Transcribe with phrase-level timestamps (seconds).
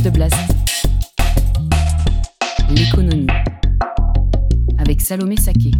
[0.00, 0.34] De Blast.
[2.70, 3.26] L'économie.
[4.78, 5.70] Avec Salomé Saké.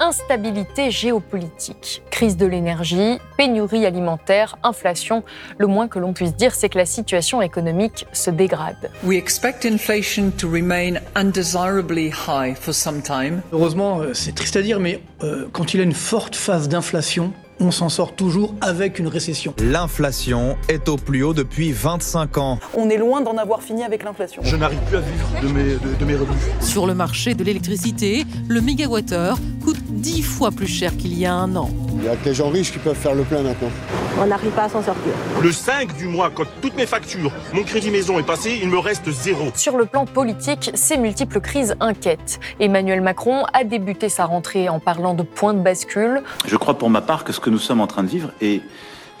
[0.00, 5.22] instabilité géopolitique, crise de l'énergie, pénurie alimentaire, inflation.
[5.58, 8.90] Le moins que l'on puisse dire, c'est que la situation économique se dégrade.
[9.04, 13.42] We expect inflation to remain undesirably high for some time.
[13.52, 16.68] Heureusement, euh, c'est triste à dire, mais euh, quand il y a une forte phase
[16.68, 19.54] d'inflation, on s'en sort toujours avec une récession.
[19.62, 22.58] L'inflation est au plus haut depuis 25 ans.
[22.74, 24.42] On est loin d'en avoir fini avec l'inflation.
[24.42, 26.40] Je n'arrive plus à vivre de mes, de, mes revenus.
[26.60, 31.34] Sur le marché de l'électricité, le mégawattheure coûte 10 fois plus cher qu'il y a
[31.34, 31.70] un an.
[31.92, 33.70] Il n'y a que les gens riches qui peuvent faire le plein maintenant.
[34.18, 35.12] On n'arrive pas à s'en sortir.
[35.42, 38.78] Le 5 du mois, quand toutes mes factures, mon crédit maison est passé, il me
[38.78, 39.50] reste zéro.
[39.54, 42.40] Sur le plan politique, ces multiples crises inquiètent.
[42.58, 46.22] Emmanuel Macron a débuté sa rentrée en parlant de point de bascule.
[46.46, 48.62] Je crois pour ma part que ce que nous sommes en train de vivre est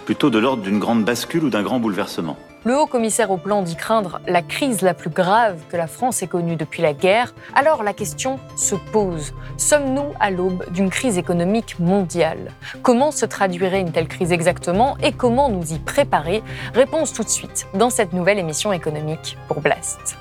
[0.04, 2.36] plutôt de l'ordre d'une grande bascule ou d'un grand bouleversement.
[2.64, 6.22] Le haut commissaire au plan dit craindre la crise la plus grave que la France
[6.22, 7.32] ait connue depuis la guerre.
[7.54, 9.32] Alors la question se pose.
[9.56, 12.52] Sommes-nous à l'aube d'une crise économique mondiale?
[12.82, 16.42] Comment se traduirait une telle crise exactement et comment nous y préparer?
[16.74, 20.18] Réponse tout de suite dans cette nouvelle émission économique pour Blast.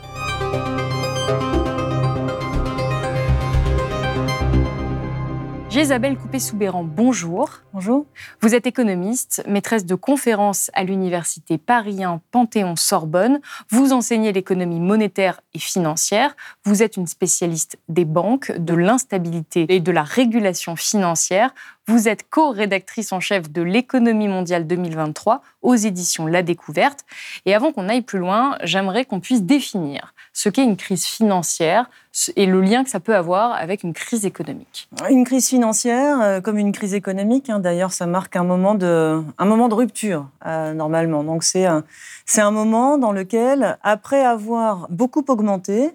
[5.72, 7.62] Isabelle Coupé-Soubéran, bonjour.
[7.74, 8.06] Bonjour.
[8.42, 12.00] Vous êtes économiste, maîtresse de conférences à l'université Paris
[12.32, 13.40] Panthéon-Sorbonne.
[13.70, 16.36] Vous enseignez l'économie monétaire et financière.
[16.66, 21.54] Vous êtes une spécialiste des banques, de l'instabilité et de la régulation financière.
[21.90, 27.00] Vous êtes co-rédactrice en chef de l'économie mondiale 2023 aux éditions La Découverte.
[27.48, 31.90] Et avant qu'on aille plus loin, j'aimerais qu'on puisse définir ce qu'est une crise financière
[32.36, 34.88] et le lien que ça peut avoir avec une crise économique.
[35.10, 39.74] Une crise financière, euh, comme une crise économique, hein, d'ailleurs, ça marque un moment de,
[39.74, 41.24] rupture, euh, normalement.
[41.24, 45.90] Donc c'est un moment dans lequel, après avoir beaucoup augmenté,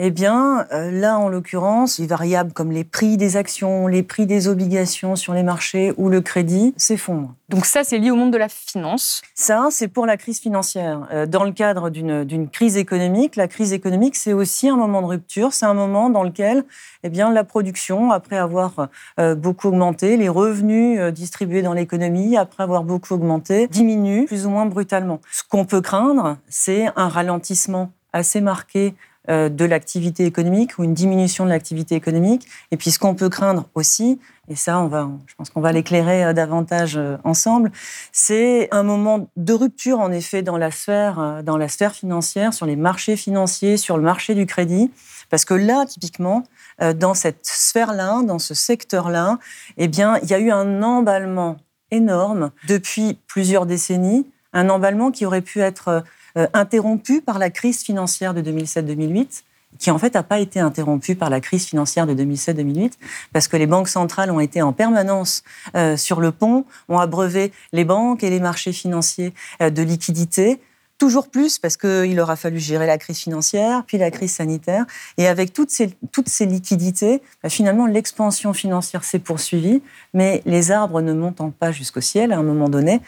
[0.00, 4.26] eh bien, euh, là, en l'occurrence, les variables comme les prix des actions, les prix
[4.26, 7.34] des obligations sur les marchés ou le crédit s'effondrent.
[7.48, 11.08] Donc ça, c'est lié au monde de la finance Ça, c'est pour la crise financière.
[11.12, 15.06] Euh, dans le cadre d'une crise économique, la crise économique, c'est aussi un moment de
[15.06, 15.52] rupture.
[15.52, 16.64] C'est un moment dans lequel
[17.02, 18.88] eh bien, la production, après avoir
[19.18, 24.50] euh, beaucoup augmenté, les revenus distribués dans l'économie, après avoir beaucoup augmenté, diminuent plus ou
[24.50, 25.20] moins brutalement.
[25.32, 28.94] Ce qu'on peut craindre, c'est un ralentissement assez marqué
[29.28, 32.46] de l'activité économique ou une diminution de l'activité économique.
[32.70, 34.18] Et puis ce qu'on peut craindre aussi,
[34.50, 37.70] et ça, on va, je pense qu'on va l'éclairer euh, davantage euh, ensemble,
[38.12, 42.64] c'est un moment de rupture en effet dans la sphère, dans la sphère financière, sur
[42.64, 44.90] les marchés financiers, sur le marché du crédit,
[45.30, 46.44] parce que là, typiquement,
[46.96, 49.38] dans cette sphère-là, dans ce secteur-là,
[49.76, 51.58] eh bien, il y a eu un emballement
[51.90, 56.02] énorme depuis plusieurs décennies, un emballement qui aurait pu être
[56.38, 59.42] euh, interrompu par la crise financière de 2007-2008
[59.78, 62.92] qui en fait n'a pas été interrompu par la crise financière de 2007-2008,
[63.32, 65.42] parce que les banques centrales ont été en permanence
[65.74, 70.58] euh, sur le pont, ont abreuvé les banques et les marchés financiers euh, de liquidités,
[70.96, 74.84] toujours plus parce qu'il leur a fallu gérer la crise financière, puis la crise sanitaire.
[75.16, 79.80] Et avec toutes ces, toutes ces liquidités, bah, finalement, l'expansion financière s'est poursuivie,
[80.12, 83.00] mais les arbres ne montant pas jusqu'au ciel, à un moment donné,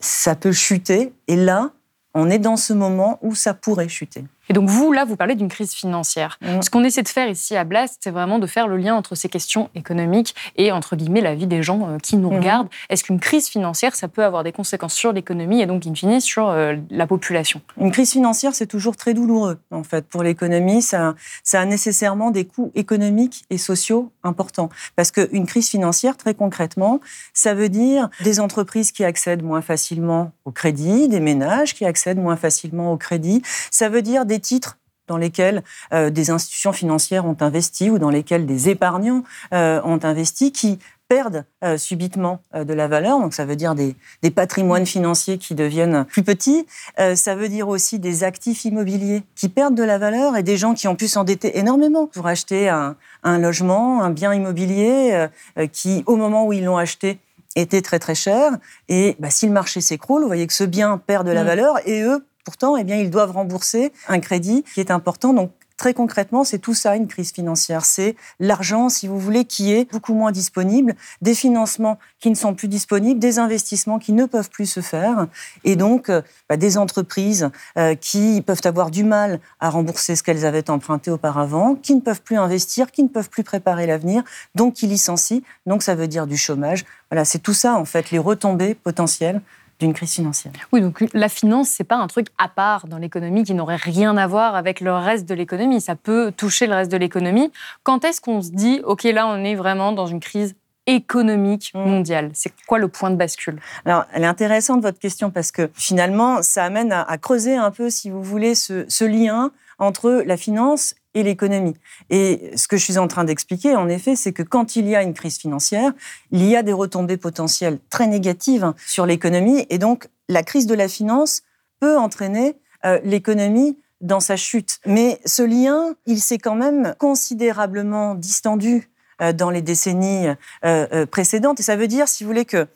[0.00, 1.12] ça peut chuter.
[1.28, 1.72] Et là,
[2.14, 4.24] on est dans ce moment où ça pourrait chuter.
[4.48, 6.38] Et donc vous, là, vous parlez d'une crise financière.
[6.40, 6.62] Mm.
[6.62, 9.14] Ce qu'on essaie de faire ici à Blast, c'est vraiment de faire le lien entre
[9.14, 12.36] ces questions économiques et, entre guillemets, la vie des gens euh, qui nous mm.
[12.36, 12.68] regardent.
[12.90, 16.20] Est-ce qu'une crise financière, ça peut avoir des conséquences sur l'économie et donc, in fine,
[16.20, 17.60] sur euh, la population?
[17.80, 20.06] Une crise financière, c'est toujours très douloureux, en fait.
[20.06, 24.68] Pour l'économie, ça, ça a nécessairement des coûts économiques et sociaux importants.
[24.96, 27.00] Parce qu'une crise financière, très concrètement,
[27.32, 32.18] ça veut dire des entreprises qui accèdent moins facilement au crédit, des ménages qui accèdent
[32.18, 33.42] moins facilement au crédit.
[33.70, 37.98] Ça veut dire des des titres dans lesquels euh, des institutions financières ont investi ou
[37.98, 39.22] dans lesquels des épargnants
[39.52, 43.20] euh, ont investi qui perdent euh, subitement de la valeur.
[43.20, 43.94] Donc ça veut dire des,
[44.30, 46.66] patrimoines financiers qui deviennent plus petits.
[47.14, 50.72] ça veut dire aussi des actifs immobiliers qui perdent de la valeur et des gens
[50.74, 55.28] qui ont pu s'endetter énormément pour acheter un, un, logement, un bien immobilier
[55.72, 57.20] qui, au moment où ils l'ont acheté,
[57.54, 58.52] était très très cher.
[58.88, 61.46] Et bah, si le marché s'écroule, vous voyez que ce bien perd de la Mm.
[61.46, 65.32] valeur et eux, pourtant, eh bien, ils doivent rembourser un crédit qui est important.
[65.32, 67.84] Donc, Très concrètement, c'est tout ça, une crise financière.
[67.84, 72.54] C'est l'argent, si vous voulez, qui est beaucoup moins disponible, des financements qui ne sont
[72.54, 75.26] plus disponibles, des investissements qui ne peuvent plus se faire,
[75.64, 80.22] et donc euh, bah, des entreprises euh, qui peuvent avoir du mal à rembourser ce
[80.22, 84.22] qu'elles avaient emprunté auparavant, qui ne peuvent plus investir, qui ne peuvent plus préparer l'avenir,
[84.54, 85.40] donc qui licencient.
[85.66, 86.84] Donc ça veut dire du chômage.
[87.10, 89.42] Voilà, c'est tout ça, en fait, les retombées potentielles
[89.80, 90.52] d'une crise financière.
[90.72, 94.16] Oui, donc la finance, c'est pas un truc à part dans l'économie qui n'aurait rien
[94.16, 95.80] à voir avec le reste de l'économie.
[95.80, 97.50] Ça peut toucher le reste de l'économie.
[97.82, 100.54] Quand est-ce qu'on se dit, OK, là, on est vraiment dans une crise
[100.86, 103.60] économique mondiale C'est quoi le point de bascule?
[103.84, 107.70] Alors, elle est intéressante, votre question, parce que finalement, ça amène à, à creuser un
[107.70, 111.74] peu, si vous voulez, ce, ce lien entre la finance et l'économie.
[112.10, 114.96] Et ce que je suis en train d'expliquer, en effet, c'est que quand il y
[114.96, 115.92] a une crise financière,
[116.32, 119.66] il y a des retombées potentielles très négatives sur l'économie.
[119.70, 121.42] Et donc, la crise de la finance
[121.80, 124.80] peut entraîner euh, l'économie dans sa chute.
[124.86, 128.90] Mais ce lien, il s'est quand même considérablement distendu
[129.20, 130.34] dans les décennies euh,
[130.64, 131.60] euh, précédentes.
[131.60, 132.66] Et ça veut dire, si vous voulez, que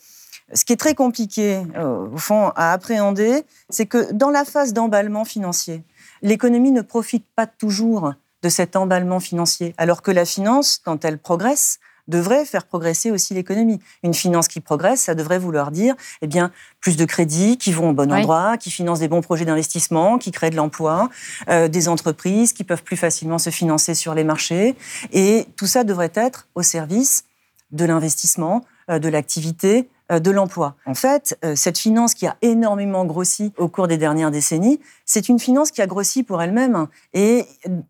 [0.54, 4.72] ce qui est très compliqué, euh, au fond, à appréhender, c'est que dans la phase
[4.72, 5.82] d'emballement financier,
[6.22, 8.12] l'économie ne profite pas toujours
[8.42, 13.34] de cet emballement financier, alors que la finance, quand elle progresse, devrait faire progresser aussi
[13.34, 13.78] l'économie.
[14.02, 16.50] Une finance qui progresse, ça devrait vouloir dire eh bien,
[16.80, 18.18] plus de crédits qui vont au bon Oui.
[18.18, 21.08] endroit, qui financent des bons projets d'investissement, qui créent de l'emploi,
[21.48, 24.74] euh, des entreprises qui peuvent plus facilement se financer sur les marchés.
[25.12, 27.24] Et tout ça devrait être au service
[27.70, 30.74] de l'investissement, euh, de l'activité, euh, de l'emploi.
[30.86, 35.28] En fait, euh, cette finance qui a énormément grossi au cours des dernières décennies, c'est
[35.28, 37.44] une finance qui a grossi pour elle-même et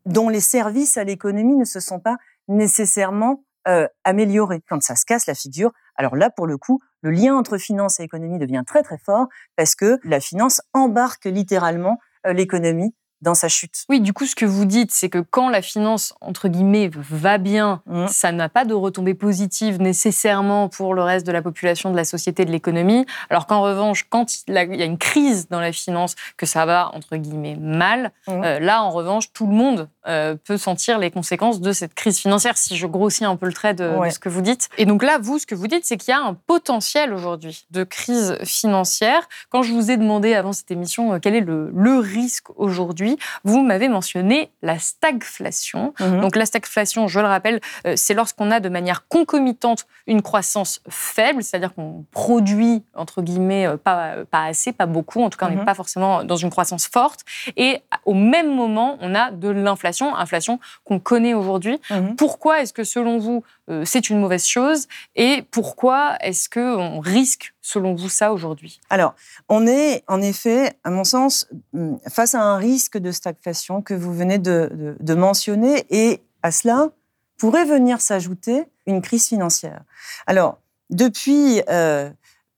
[0.05, 2.17] dont les services à l'économie ne se sont pas
[2.49, 4.63] nécessairement euh, améliorés.
[4.69, 8.01] Quand ça se casse la figure, alors là, pour le coup, le lien entre finance
[8.01, 9.27] et économie devient très très fort
[9.57, 13.85] parce que la finance embarque littéralement euh, l'économie dans sa chute.
[13.89, 17.39] Oui, du coup, ce que vous dites, c'est que quand la finance, entre guillemets, va
[17.39, 18.07] bien, Mmh.
[18.09, 22.05] ça n'a pas de retombées positives nécessairement pour le reste de la population, de la
[22.05, 23.07] société, de l'économie.
[23.31, 26.91] Alors qu'en revanche, quand il y a- une crise dans la finance, que ça va,
[26.95, 28.31] entre guillemets, mal, Mmh.
[28.45, 32.19] euh, là, en revanche, tout le monde euh, peut sentir les conséquences de cette crise
[32.19, 34.69] financière, si je grossis un peu le trait de, ce que vous dites.
[34.79, 37.67] Et donc là, vous, ce que vous dites, c'est qu'il y a un potentiel aujourd'hui
[37.71, 39.29] de crise financière.
[39.51, 43.08] Quand je vous ai demandé avant cette émission euh, quel est le, le risque aujourd'hui,
[43.45, 45.95] vous m'avez mentionné la stagflation.
[46.01, 46.21] Mhm.
[46.21, 50.81] Donc la stagflation, je le rappelle, euh, c'est lorsqu'on a de manière concomitante une croissance
[50.89, 55.39] faible, c'est-à-dire qu'on produit, entre guillemets, euh, pas, euh, pas assez, pas beaucoup, en tout
[55.39, 55.65] cas on n'est Mhm.
[55.65, 57.21] pas forcément dans une croissance forte,
[57.57, 61.81] et au même moment, on a de l'inflation, inflation qu'on connaît aujourd'hui.
[61.91, 62.17] Mhm.
[62.17, 63.43] Pourquoi est-ce que selon vous,
[63.85, 68.81] c'est une mauvaise chose, et pourquoi est-ce qu'on risque, selon vous, ça aujourd'hui?
[68.91, 69.15] Alors,
[69.49, 73.95] on est en effet, à mon sens, hum, face à un risque de stagflation que
[73.95, 76.89] vous venez de, mentionner, et à cela
[77.37, 79.83] pourrait venir s'ajouter une crise financière.
[80.27, 80.59] Alors,
[80.91, 82.11] depuis euh,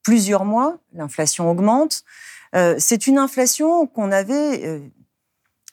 [0.03, 2.03] plusieurs mois, l'inflation augmente.
[2.55, 4.81] Euh, C'est une inflation qu'on avait euh,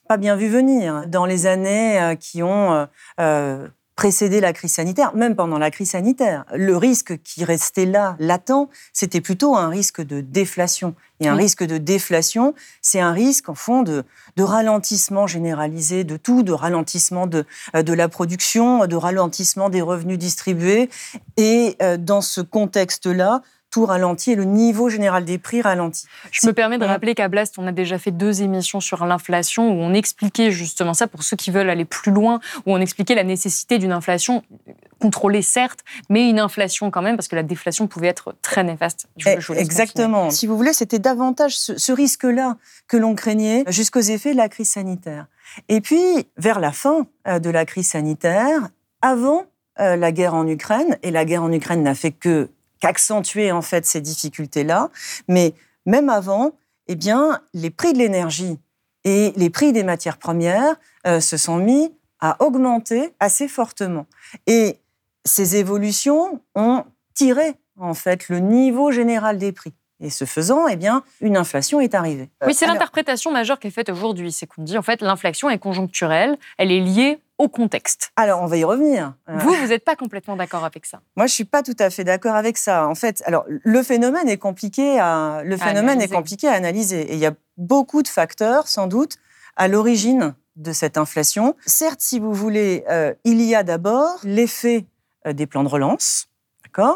[0.07, 2.85] pas bien vu venir dans les années euh, qui ont euh,
[3.19, 6.45] euh, précédé la crise sanitaire, même pendant la crise sanitaire.
[6.53, 10.93] Le risque qui restait là, latent, c'était plutôt un risque de déflation.
[11.19, 11.41] Et un Oui.
[11.41, 12.53] risque de déflation,
[12.83, 14.03] c'est un risque, en fond, de,
[14.35, 17.43] de ralentissement généralisé de tout, de ralentissement de,
[17.75, 20.91] euh, de la production, de ralentissement des revenus distribués.
[21.37, 26.05] Et euh, dans ce contexte-là, tout ralentit et le niveau général des prix ralentit.
[26.31, 29.67] Je me permets de rappeler qu'à Blast, on a déjà fait deux émissions sur l'inflation
[29.69, 33.15] où on expliquait justement ça pour ceux qui veulent aller plus loin, où on expliquait
[33.15, 34.43] la nécessité d'une inflation
[34.99, 39.07] contrôlée certes, mais une inflation quand même parce que la déflation pouvait être très néfaste.
[39.17, 40.29] Je- je vous laisse Exactement.
[40.31, 42.57] Si vous voulez, c'était davantage ce, ce risque-là
[42.87, 45.27] que l'on craignait jusqu'aux effets de la crise sanitaire.
[45.69, 46.01] Et puis,
[46.37, 48.69] vers la fin euh, de la crise sanitaire,
[49.01, 49.45] avant
[49.79, 53.61] euh, la guerre en Ukraine, et la guerre en Ukraine n'a fait que qu'accentuer en
[53.61, 54.89] fait ces difficultés-là,
[55.27, 55.53] mais
[55.85, 56.51] même avant,
[56.87, 58.59] eh bien, les prix de l'énergie
[59.03, 64.05] et les prix des matières premières euh, se sont mis à augmenter assez fortement.
[64.47, 64.79] Et
[65.23, 69.73] ces évolutions ont tiré en fait le niveau général des prix.
[69.99, 72.29] Et ce faisant, eh bien, une inflation est arrivée.
[72.45, 74.31] Oui, c'est l'interprétation majeure qui est faite aujourd'hui.
[74.31, 78.11] C'est qu'on dit en fait l'inflation est conjoncturelle, elle est liée au contexte.
[78.15, 79.13] Alors, on va y revenir.
[79.29, 81.01] Euh, Vous, vous n'êtes pas complètement d'accord avec ça.
[81.15, 82.87] Moi, je suis pas tout à fait d'accord avec ça.
[82.87, 86.15] En fait, alors le phénomène est compliqué à le À phénomène est analyser.
[86.15, 87.01] compliqué à analyser.
[87.01, 89.17] Et il y a beaucoup de facteurs, sans doute,
[89.55, 91.55] à l'origine de cette inflation.
[91.65, 94.85] Certes, si vous voulez, euh, il y a d'abord l'effet
[95.27, 96.27] euh, des plans de relance.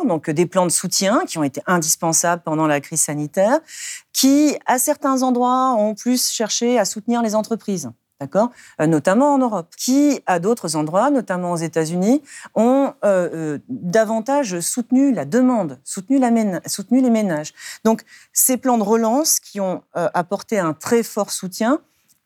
[0.05, 3.59] Donc des plans de soutien qui ont été indispensables pendant la crise sanitaire,
[4.13, 9.39] qui, à certains endroits, ont plus cherché à soutenir les entreprises d'accord euh, Notamment en
[9.39, 12.21] Europe, qui, à d'autres endroits, notamment aux États-Unis,
[12.53, 17.53] ont euh, euh, davantage soutenu la demande, soutenu les ménages.
[17.83, 21.79] Donc, ces plans de relance qui ont apporté un très fort soutien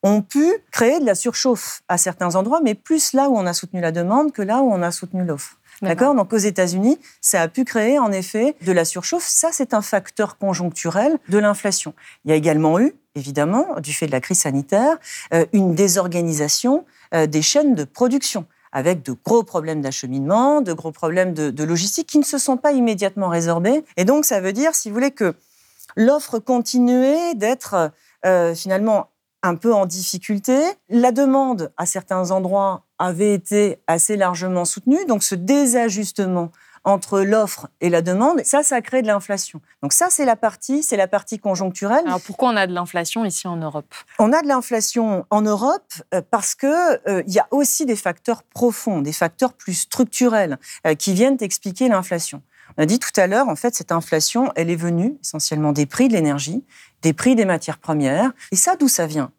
[0.03, 3.53] ont pu créer de la surchauffe à certains endroits, mais plus là où on a
[3.53, 5.57] soutenu la demande que là où on a soutenu l'offre.
[5.81, 9.25] D'accord Donc aux États-Unis, ça a pu créer en effet de la surchauffe.
[9.25, 11.93] Ça, c'est un facteur conjoncturel de l'inflation.
[12.23, 14.97] Il y a également eu, évidemment, du fait de la crise sanitaire,
[15.33, 20.91] euh, une désorganisation euh, des chaînes de production avec de gros problèmes d'acheminement, de gros
[20.91, 23.85] problèmes de, logistique qui ne se sont pas immédiatement résorbés.
[23.95, 25.33] Et donc, ça veut dire, si vous voulez, que
[25.95, 27.91] l'offre continuait d'être
[28.25, 29.07] euh, finalement
[29.45, 30.59] un peu en difficulté.
[30.89, 35.05] La demande, à certains endroits, avait été assez largement soutenue.
[35.05, 36.51] Donc ce désajustement
[36.85, 39.59] entre l'offre et la demande, ça, ça crée de l'inflation.
[39.81, 42.03] Donc ça, c'est la partie, c'est la partie conjoncturelle.
[42.05, 43.91] Alors pourquoi on a de l'inflation ici en Europe?
[44.19, 46.67] On a de l'inflation en Europe euh, parce que
[47.09, 51.37] euh, il y a aussi des facteurs profonds, des facteurs plus structurels euh, qui viennent
[51.41, 52.43] expliquer l'inflation.
[52.77, 55.85] On a dit tout à l'heure, en fait, cette inflation, elle est venue essentiellement des
[55.85, 56.63] prix de l'énergie,
[57.01, 58.31] des prix des matières premières.
[58.51, 59.31] Et ça, d'où ça vient?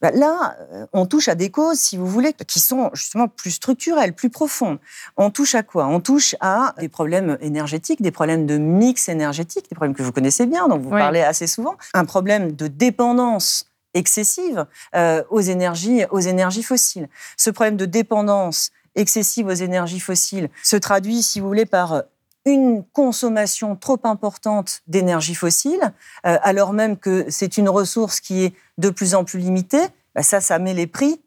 [0.00, 4.14] Là, euh, on touche à des causes, si vous voulez, qui sont justement plus structurelles,
[4.14, 4.78] plus profondes.
[5.16, 5.86] On touche à quoi?
[5.86, 10.12] On touche à des problèmes énergétiques, des problèmes de mix énergétique, des problèmes que vous
[10.12, 11.76] connaissez bien, dont vous parlez assez souvent.
[11.94, 17.08] Un problème de dépendance excessive euh, aux, énergies, aux énergies fossiles.
[17.36, 22.02] Ce problème de dépendance excessive aux énergies fossiles se traduit, si vous voulez, par
[22.44, 25.92] une consommation trop importante d'énergie fossile,
[26.26, 29.82] euh, alors même que c'est une ressource qui est de plus en plus limitée,
[30.14, 31.20] bah, ça, ça met les prix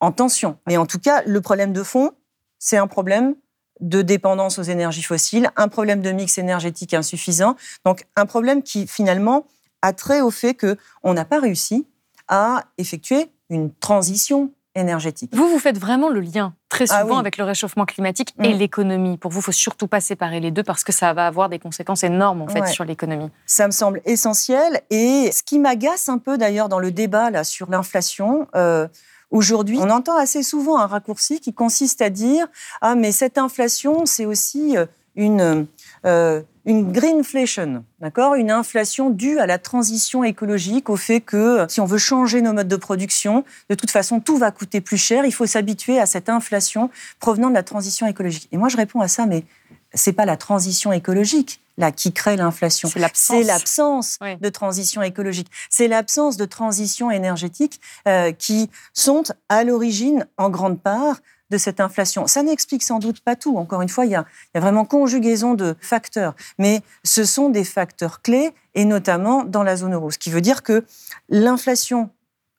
[0.00, 0.58] en tension.
[0.66, 2.12] Mais en tout cas, le problème de fond,
[2.58, 3.34] c'est un problème
[3.80, 8.86] de dépendance aux énergies fossiles, un problème de mix énergétique insuffisant, donc un problème qui
[8.86, 9.46] finalement
[9.82, 11.86] a trait au fait qu'on n'a pas réussi
[12.28, 15.30] à effectuer une transition énergétique.
[15.34, 18.58] Vous, vous faites vraiment le lien très ah souvent avec le réchauffement climatique et mm.
[18.58, 19.16] l'économie.
[19.16, 21.58] Pour vous, il faut surtout pas séparer les deux parce que ça va avoir des
[21.58, 23.30] conséquences énormes en fait sur l'économie.
[23.46, 27.44] Ça me semble essentiel et ce qui m'agace un peu d'ailleurs dans le débat là
[27.44, 28.48] sur l'inflation.
[28.56, 28.88] Euh,
[29.30, 32.46] aujourd'hui, on entend assez souvent un raccourci qui consiste à dire
[32.80, 35.66] ah mais cette inflation c'est aussi euh, une
[36.04, 41.80] euh, une greenflation, d'accord Une inflation due à la transition écologique, au fait que si
[41.80, 45.24] on veut changer nos modes de production, de toute façon, tout va coûter plus cher.
[45.24, 46.90] Il faut s'habituer à cette inflation
[47.20, 48.48] provenant de la transition écologique.
[48.52, 49.44] Et moi, je réponds à ça, mais
[49.92, 52.88] c'est pas la transition écologique là qui crée l'inflation.
[52.88, 55.50] C'est l'absence de transition écologique.
[55.70, 61.16] C'est l'absence de transition énergétique euh, qui sont à l'origine, en grande part,
[61.50, 62.26] de cette inflation.
[62.26, 63.56] Ça n'explique sans doute pas tout.
[63.56, 66.34] Encore une fois, il y, a, vraiment conjugaison de facteurs.
[66.58, 70.10] Mais ce sont des facteurs clés, et notamment dans la zone euro.
[70.10, 70.84] Ce qui veut dire que
[71.28, 72.10] l'inflation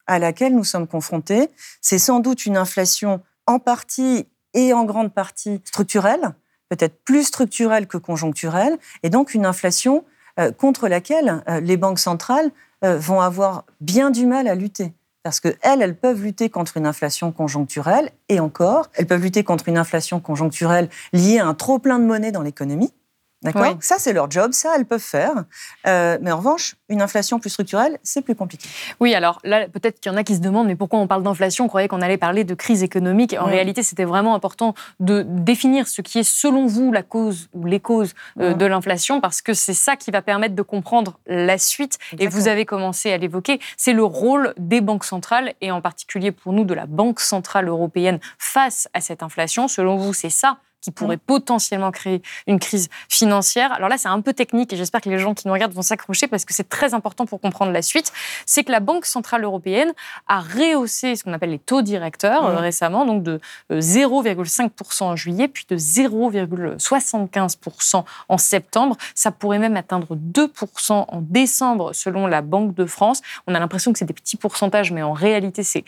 [0.07, 1.49] à laquelle nous sommes confrontés,
[1.81, 6.33] c'est sans doute une inflation en partie et en grande partie structurelle,
[6.69, 10.05] peut-être plus structurelle que conjoncturelle, et donc une inflation
[10.39, 12.51] euh, contre laquelle euh, les banques centrales
[12.83, 14.93] euh, vont avoir bien du mal à lutter
[15.25, 19.67] parce qu'elles, elles peuvent lutter contre une inflation conjoncturelle, et encore, elles peuvent lutter contre
[19.67, 22.93] une inflation conjoncturelle liée à un trop plein de monnaie dans l'économie,
[23.45, 25.45] D'accord Ça, c'est leur job, ça, elles peuvent faire.
[25.87, 28.67] Euh, mais en revanche, une inflation plus structurelle, c'est plus compliqué.
[28.99, 31.23] Oui, alors là, peut-être qu'il y en a qui se demandent, mais pourquoi on parle
[31.23, 31.65] d'inflation?
[31.65, 33.35] On croyait qu'on allait parler de crise économique.
[33.39, 37.65] En réalité, c'était vraiment important de définir ce qui est, selon vous, la cause ou
[37.65, 41.57] les causes euh, de l'inflation, parce que c'est ça qui va permettre de comprendre la
[41.57, 41.97] suite.
[42.17, 46.31] Et vous avez commencé à l'évoquer, c'est le rôle des banques centrales, et en particulier
[46.31, 49.67] pour nous, de la Banque centrale européenne face à cette inflation.
[49.67, 53.73] Selon vous, c'est ça qui pourrait potentiellement créer une crise financière.
[53.73, 55.81] Alors là, c'est un peu technique et j'espère que les gens qui nous regardent vont
[55.81, 58.13] s'accrocher parce que c'est très important pour comprendre la suite.
[58.45, 59.93] C'est que la Banque Centrale Européenne
[60.27, 65.15] a rehaussé ce qu'on appelle les taux directeurs euh, récemment, donc de 0,5% euh, en
[65.15, 68.95] juillet, puis de 0,75% en septembre.
[69.15, 73.23] Ça pourrait même atteindre 2% en décembre selon la Banque de France.
[73.47, 75.83] On a l'impression que c'est des petits pourcentages, mais en réalité, c'est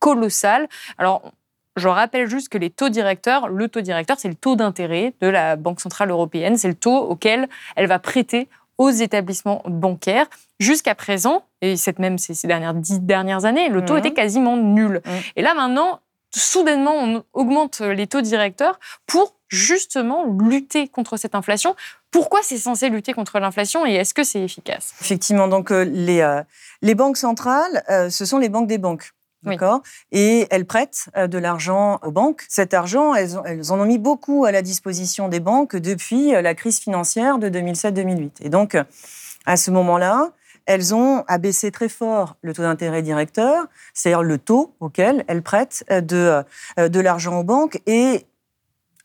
[0.00, 0.68] colossal.
[0.98, 1.32] Alors,
[1.76, 5.26] je rappelle juste que les taux directeurs, le taux directeur, c'est le taux d'intérêt de
[5.26, 10.26] la Banque Centrale Européenne, c'est le taux auquel elle va prêter aux établissements bancaires.
[10.60, 13.98] Jusqu'à présent, et cette même ces, dernières dix dernières années, le taux mmh.
[13.98, 15.02] était quasiment nul.
[15.04, 15.10] Mmh.
[15.36, 16.00] Et là maintenant,
[16.30, 21.76] soudainement, on augmente les taux directeurs pour justement lutter contre cette inflation.
[22.10, 24.94] Pourquoi c'est censé lutter contre l'inflation et est-ce que c'est efficace?
[25.00, 26.42] Effectivement, donc euh, les, euh,
[26.82, 29.12] les banques centrales, euh, ce sont les banques des banques.
[29.44, 29.82] D'accord?
[30.12, 32.44] Et elles prêtent euh, de l'argent aux banques.
[32.48, 36.54] Cet argent, elles, en ont mis beaucoup à la disposition des banques depuis euh, la
[36.54, 38.30] crise financière de 2007-2008.
[38.42, 38.76] Et donc,
[39.46, 40.30] à ce moment-là,
[40.66, 45.84] elles ont abaissé très fort le taux d'intérêt directeur, c'est-à-dire le taux auquel elles prêtent
[45.90, 46.42] de,
[46.78, 47.82] de l'argent aux banques.
[47.86, 48.26] Et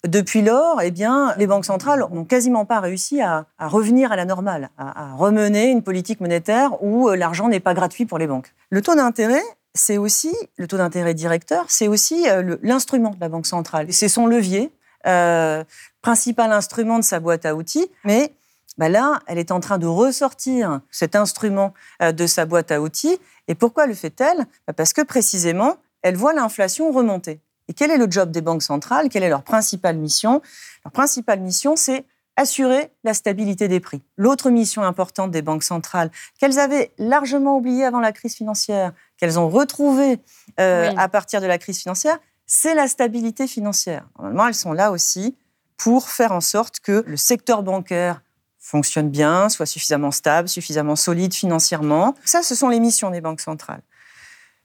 [0.07, 4.23] depuis lors, eh bien, les banques centrales n'ont quasiment pas réussi à, revenir à la
[4.23, 8.53] normale, à, remener une politique monétaire où euh, l'argent n'est pas gratuit pour les banques.
[8.69, 9.43] Le taux d'intérêt,
[9.73, 13.91] c'est aussi, le taux d'intérêt directeur, c'est aussi euh, l'instrument de la Banque centrale.
[13.93, 14.71] C'est son levier,
[15.07, 15.63] euh,
[16.01, 18.33] principal instrument de sa boîte à outils, mais
[18.77, 23.19] bah là, elle est en train de ressortir cet instrument de sa boîte à outils.
[23.49, 24.37] Et pourquoi le fait-elle?
[24.67, 27.41] Bah Parce que précisément, elle voit l'inflation remonter.
[27.67, 29.09] Et quel est le job des banques centrales?
[29.09, 30.41] Quelle est leur principale mission?
[30.85, 32.05] Leur principale mission, c'est
[32.39, 34.01] assurer la stabilité des prix.
[34.15, 39.37] L'autre mission importante des banques centrales, qu'elles avaient largement oubliée avant la crise financière, qu'elles
[39.37, 40.19] ont retrouvée
[40.57, 42.17] euh, à partir de la crise financière,
[42.47, 44.07] c'est la stabilité financière.
[44.17, 45.35] Normalement, elles sont là aussi
[45.75, 48.21] pour faire en sorte que le secteur bancaire
[48.57, 52.15] fonctionne bien, soit suffisamment stable, suffisamment solide financièrement.
[52.23, 53.81] Ça, ce sont les missions des banques centrales.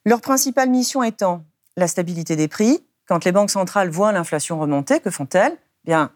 [0.04, 1.44] Leur principale mission étant
[1.76, 5.56] la stabilité des prix, quand les banques centrales voient l'inflation remonter, que font-elles?
[5.84, 6.12] Bien,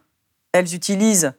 [0.52, 1.32] elles utilisent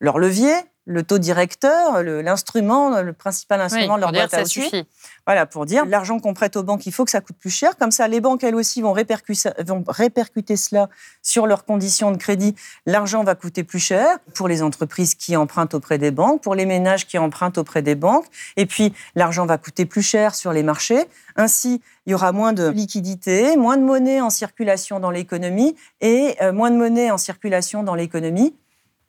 [0.00, 0.54] leur levier,
[0.86, 4.86] le taux directeur, l'instrument, le, principal instrument de leur boîte à Suffit.
[5.26, 7.78] Voilà, pour dire l'argent qu'on prête aux banques, il faut que ça coûte plus cher.
[7.78, 10.90] Comme ça, les banques, elles aussi, vont répercuter, vont répercuter cela
[11.22, 12.54] sur leurs conditions de crédit.
[12.84, 16.66] L'argent va coûter plus cher pour les entreprises qui empruntent auprès des banques, pour les
[16.66, 18.26] ménages qui empruntent auprès des banques.
[18.56, 21.04] Et puis, l'argent va coûter plus cher sur les marchés.
[21.36, 26.36] Ainsi, il y aura moins de liquidités, moins de monnaie en circulation dans l'économie et
[26.42, 28.54] euh, moins de monnaie en circulation dans l'économie.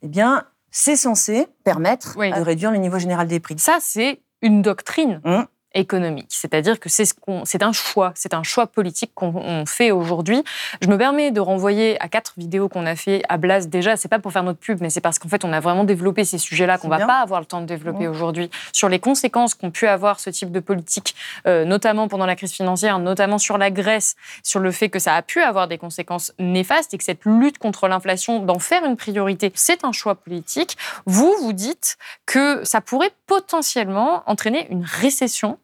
[0.02, 0.46] Eh bien,
[0.78, 3.58] c'est censé permettre de réduire le niveau général des prix.
[3.58, 5.22] Ça, c'est une doctrine.
[5.24, 6.30] Hum économique.
[6.30, 7.14] C'est-à-dire que c'est ce
[7.44, 10.44] c'est un choix, c'est un choix politique qu'on fait aujourd'hui.
[10.82, 13.68] Je me permets de renvoyer à quatre vidéos qu'on a fait à Blas.
[13.68, 15.84] Déjà, c'est pas pour faire notre pub, mais c'est parce qu'en fait, on a vraiment
[15.84, 19.54] développé ces sujets-là qu'on va pas avoir le temps de développer aujourd'hui sur les conséquences
[19.54, 21.16] qu'ont pu avoir ce type de politique,
[21.46, 25.16] euh, notamment pendant la crise financière, notamment sur la Grèce, sur le fait que ça
[25.16, 28.96] a pu avoir des conséquences néfastes et que cette lutte contre l'inflation, d'en faire une
[28.96, 30.78] priorité, c'est un choix politique.
[31.06, 35.58] Vous, vous dites que ça pourrait potentiellement entraîner une récession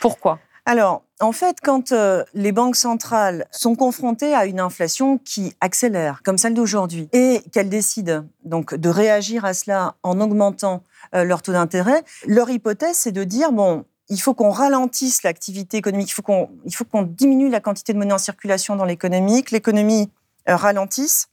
[0.00, 0.38] pourquoi?
[0.66, 6.20] Alors, en fait, quand euh, les banques centrales sont confrontées à une inflation qui accélère,
[6.22, 10.82] comme celle d'aujourd'hui, et qu'elles décident donc de réagir à cela en augmentant
[11.14, 15.78] euh, leur taux d'intérêt, leur hypothèse, c'est de dire bon, il faut qu'on ralentisse l'activité
[15.78, 20.10] économique, il faut qu'on, diminue la quantité de monnaie en circulation dans l'économie, que l'économie
[20.50, 21.28] euh, ralentisse,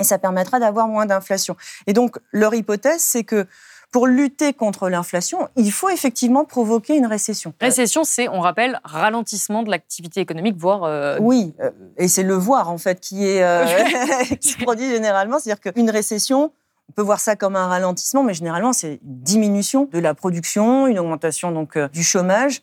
[0.00, 1.56] et ça permettra d'avoir moins d'inflation.
[1.86, 3.46] Et donc, leur hypothèse, c'est que
[3.90, 7.54] pour lutter contre l'inflation, il faut effectivement provoquer une récession.
[7.60, 10.84] Récession, c'est, on rappelle, ralentissement de l'activité économique, voire...
[10.84, 13.64] Euh, oui, euh, et c'est le voir, en fait, qui, est, euh,
[14.40, 15.38] qui se produit généralement.
[15.38, 16.52] C'est-à-dire qu'une récession,
[16.90, 20.86] on peut voir ça comme un ralentissement, mais généralement, c'est une diminution de la production,
[20.86, 22.60] une augmentation donc du chômage.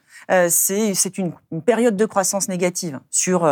[0.50, 3.48] c'est une, une, période de croissance négative sur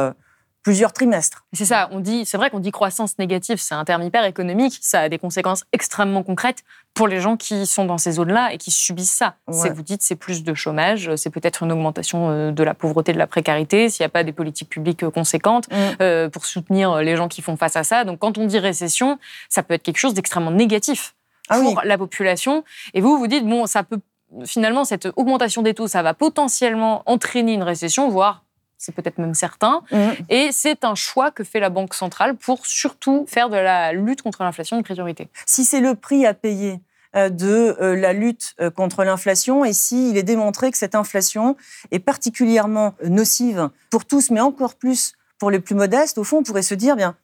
[0.64, 1.46] plusieurs trimestres.
[1.52, 4.80] C'est ça, on dit, c'est vrai qu'on dit croissance négative, c'est un terme hyper économique,
[4.82, 8.58] ça a des conséquences extrêmement concrètes pour les gens qui sont dans ces zones-là et
[8.58, 9.36] qui subissent ça.
[9.48, 13.18] Vous dites, c'est plus de chômage, c'est peut-être une augmentation euh, de la pauvreté, de
[13.18, 15.76] la précarité, s'il n'y a pas des politiques publiques euh, conséquentes mm.
[16.02, 18.06] euh, pour soutenir les gens qui font face à ça.
[18.06, 21.16] Donc quand on dit récession, ça peut être quelque chose d'extrêmement négatif
[21.50, 22.64] ah pour la population.
[22.94, 24.00] Et vous, vous dites, bon, ça peut
[24.46, 28.43] finalement, cette augmentation des taux, ça va potentiellement entraîner une récession, voire
[28.84, 29.82] c'est peut-être même certain.
[29.92, 29.98] Mmh.
[30.30, 34.22] Et c'est un choix que fait la Banque centrale pour surtout faire de la lutte
[34.22, 35.30] contre l'inflation une priorité.
[35.46, 36.82] Si c'est le prix à payer
[37.16, 41.56] euh, de euh, la lutte euh, contre l'inflation et s'il est démontré que cette inflation
[41.92, 46.44] est particulièrement nocive pour tous, mais encore plus pour les plus modestes, au fond, on
[46.44, 47.16] pourrait se dire, bien,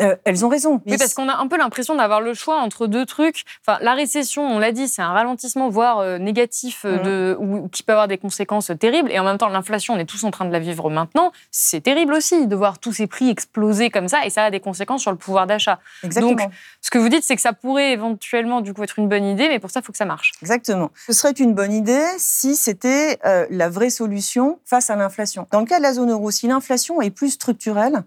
[0.00, 0.80] euh, elles ont raison.
[0.86, 3.44] Oui, parce qu'on a un peu l'impression d'avoir le choix entre deux trucs.
[3.66, 7.68] Enfin, la récession, on l'a dit, c'est un ralentissement, voire euh, négatif, euh, de, ou,
[7.68, 9.10] qui peut avoir des conséquences terribles.
[9.12, 11.32] Et en même temps, l'inflation, on est tous en train de la vivre maintenant.
[11.50, 14.60] C'est terrible aussi de voir tous ces prix exploser comme ça, et ça a des
[14.60, 15.78] conséquences sur le pouvoir d'achat.
[16.04, 16.32] Exactement.
[16.32, 16.50] Donc,
[16.80, 19.48] ce que vous dites, c'est que ça pourrait éventuellement du coup être une bonne idée,
[19.48, 20.32] mais pour ça, il faut que ça marche.
[20.40, 20.90] Exactement.
[21.06, 25.46] Ce serait une bonne idée si c'était la vraie solution face à l'inflation.
[25.50, 28.04] Dans le cas de la zone euro, si l'inflation est plus structurelle,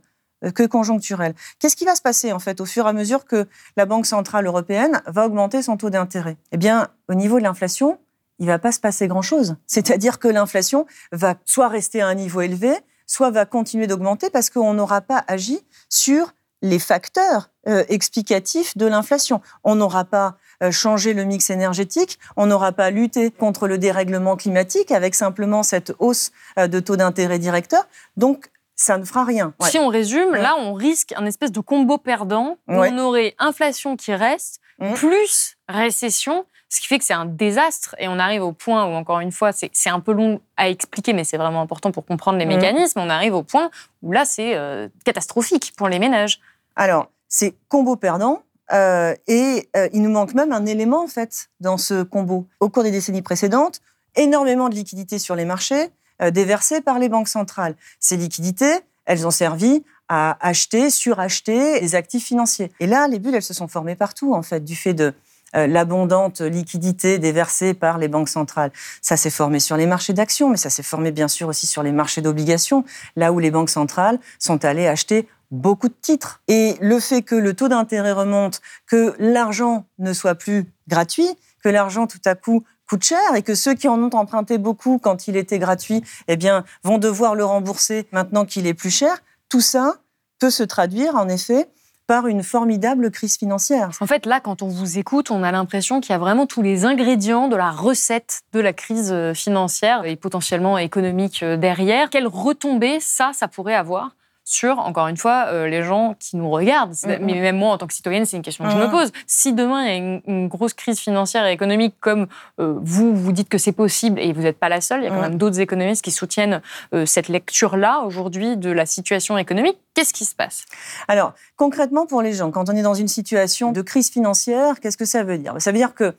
[0.51, 1.33] que conjoncturel.
[1.59, 4.05] Qu'est-ce qui va se passer en fait au fur et à mesure que la Banque
[4.05, 6.37] centrale européenne va augmenter son taux d'intérêt?
[6.51, 7.99] Eh bien, au niveau de l'inflation,
[8.39, 9.55] il va pas se passer grand-chose.
[9.67, 12.73] C'est-à-dire que l'inflation va soit rester à un niveau élevé,
[13.07, 18.85] soit va continuer d'augmenter parce qu'on n'aura pas agi sur les facteurs euh, explicatifs de
[18.85, 19.41] l'inflation.
[19.63, 24.35] On n'aura pas euh, changé le mix énergétique, on n'aura pas lutté contre le dérèglement
[24.35, 27.87] climatique avec simplement cette hausse euh, de taux d'intérêt directeur.
[28.17, 29.53] Donc, ça ne fera rien.
[29.61, 33.95] Si on résume, là, on risque un espèce de combo perdant où on aurait inflation
[33.95, 34.93] qui reste, mmh.
[34.93, 38.93] plus récession, ce qui fait que c'est un désastre et on arrive au point où,
[38.93, 42.37] encore une fois, c'est un peu long à expliquer, mais c'est vraiment important pour comprendre
[42.37, 42.49] les mmh.
[42.49, 42.99] mécanismes.
[42.99, 46.41] On arrive au point où là, c'est euh, catastrophique pour les ménages.
[46.75, 48.41] Alors, c'est combo perdant.
[48.73, 52.47] Euh, et euh, il nous manque même un élément, en fait, dans ce combo.
[52.59, 53.79] Au cours des décennies précédentes,
[54.15, 55.91] énormément de liquidités sur les marchés
[56.31, 57.75] déversées par les banques centrales.
[57.99, 62.71] Ces liquidités, elles ont servi à acheter, suracheter les actifs financiers.
[62.79, 65.13] Et là, les bulles, elles se sont formées partout, en fait, du fait de
[65.55, 68.71] euh, l'abondante liquidité déversée par les banques centrales.
[69.01, 71.81] Ça s'est formé sur les marchés d'actions, mais ça s'est formé bien sûr aussi sur
[71.81, 72.83] les marchés d'obligations,
[73.15, 76.41] là où les banques centrales sont allées acheter beaucoup de titres.
[76.47, 81.29] Et le fait que le taux d'intérêt remonte, que l'argent ne soit plus gratuit,
[81.63, 84.99] que l'argent tout à coup coûte cher et que ceux qui en ont emprunté beaucoup
[85.01, 89.17] quand il était gratuit, eh bien, vont devoir le rembourser maintenant qu'il est plus cher.
[89.49, 89.95] Tout ça
[90.39, 91.67] peut se traduire en effet
[92.07, 93.89] par une formidable crise financière.
[93.99, 96.61] En fait, là, quand on vous écoute, on a l'impression qu'il y a vraiment tous
[96.61, 102.09] les ingrédients de la recette de la crise euh, financière et potentiellement économique euh, derrière.
[102.09, 104.11] Quelle retombée ça, ça pourrait avoir
[104.47, 106.93] sur, encore une fois, euh, les gens qui nous regardent.
[107.03, 109.11] Mais même moi, en tant que citoyenne, c'est une question que je me pose.
[109.25, 112.27] Si demain, il y a une, grosse crise financière et économique, comme
[112.59, 115.07] euh, vous, vous dites que c'est possible, et vous n'êtes pas la seule, il y
[115.07, 116.61] a quand même d'autres économistes qui soutiennent
[116.93, 120.65] euh, cette lecture-là, aujourd'hui, de la situation économique, qu'est-ce qui se passe?
[121.07, 124.97] Alors, concrètement, pour les gens, quand on est dans une situation de crise financière, qu'est-ce
[124.97, 125.55] que ça veut dire?
[125.57, 126.13] Ça veut dire que,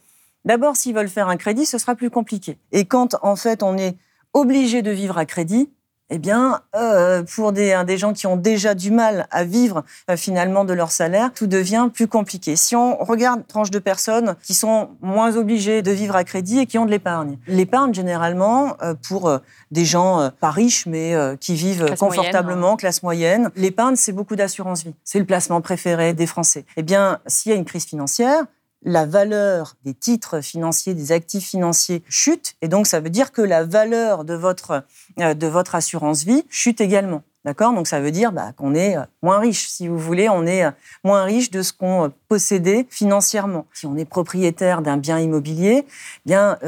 [0.45, 2.59] d'abord, s'ils veulent faire un crédit, ce sera plus compliqué.
[2.73, 3.97] Et quand, en fait, on est
[4.33, 5.71] obligé de vivre à crédit,
[6.11, 10.17] eh bien, euh, pour des, des, gens qui ont déjà du mal à vivre euh,
[10.17, 12.55] finalement de leur salaire, tout devient plus compliqué.
[12.55, 16.67] Si on regarde tranche de personnes qui sont moins obligées de vivre à crédit et
[16.67, 19.41] qui ont de l'épargne, l'épargne généralement euh, pour
[19.71, 24.95] des gens pas riches mais qui vivent confortablement, classe moyenne, l'épargne c'est beaucoup d'assurance vie.
[25.05, 26.65] C'est le placement préféré des Français.
[26.77, 28.45] Eh bien, s'il y a une crise financière,
[28.83, 33.43] la valeur des titres financiers, des actifs financiers chute, et donc ça veut dire que
[33.43, 34.85] la valeur de votre,
[35.21, 37.23] euh, de votre assurance vie chute également.
[37.45, 37.73] D'accord?
[37.73, 40.65] Donc ça veut dire bah, qu'on est euh, moins riche, si vous voulez, on est
[40.65, 40.71] euh,
[41.05, 43.67] moins riche de ce qu'on possédait financièrement.
[43.73, 46.59] Si on est propriétaire d'un bien immobilier, eh bien